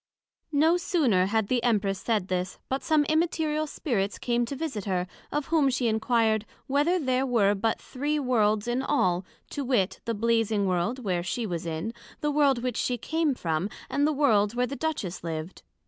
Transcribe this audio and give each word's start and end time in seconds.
No 0.55 0.77
sooner 0.77 1.27
had 1.27 1.47
the 1.47 1.61
Empress 1.61 1.99
said 1.99 2.27
this, 2.27 2.57
but 2.69 2.81
some 2.81 3.05
Immaterial 3.05 3.67
Spirits 3.67 4.17
came 4.17 4.45
to 4.45 4.55
visit 4.55 4.85
her, 4.85 5.05
of 5.31 5.49
whom 5.49 5.69
she 5.69 5.87
inquired, 5.87 6.43
Whether 6.65 6.97
there 6.97 7.23
were 7.23 7.53
but 7.53 7.79
three 7.79 8.17
Worlds 8.17 8.67
in 8.67 8.81
all, 8.81 9.23
to 9.51 9.63
wit, 9.63 9.99
the 10.05 10.15
Blazing 10.15 10.65
World 10.65 10.97
where 11.03 11.21
she 11.21 11.45
was 11.45 11.67
in, 11.67 11.93
the 12.19 12.31
World 12.31 12.63
which 12.63 12.77
she 12.77 12.97
came 12.97 13.35
from, 13.35 13.69
and 13.91 14.07
the 14.07 14.11
World 14.11 14.55
where 14.55 14.65
the 14.65 14.75
Duchess 14.75 15.23
lived? 15.23 15.61